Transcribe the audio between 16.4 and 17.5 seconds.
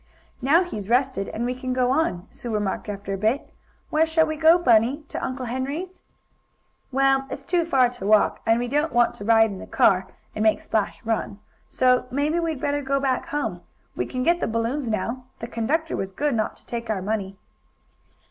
to take our money."